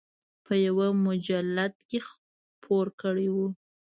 په 0.45 0.53
یوه 0.65 0.87
مجلد 1.05 1.73
کې 1.89 1.99
خپور 2.09 2.87
کړی 3.01 3.27
و. 3.35 3.35